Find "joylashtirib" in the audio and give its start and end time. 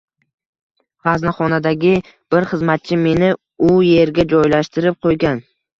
4.35-5.03